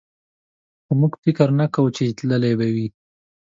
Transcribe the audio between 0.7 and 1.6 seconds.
خو موږ فکر